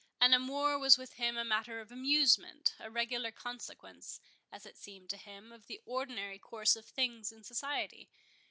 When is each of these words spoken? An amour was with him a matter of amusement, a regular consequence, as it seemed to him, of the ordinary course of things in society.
An 0.19 0.33
amour 0.33 0.79
was 0.79 0.97
with 0.97 1.13
him 1.13 1.37
a 1.37 1.45
matter 1.45 1.79
of 1.79 1.91
amusement, 1.91 2.73
a 2.79 2.89
regular 2.89 3.29
consequence, 3.31 4.19
as 4.51 4.65
it 4.65 4.75
seemed 4.75 5.11
to 5.11 5.17
him, 5.17 5.51
of 5.51 5.67
the 5.67 5.79
ordinary 5.85 6.39
course 6.39 6.75
of 6.75 6.87
things 6.87 7.31
in 7.31 7.43
society. 7.43 8.09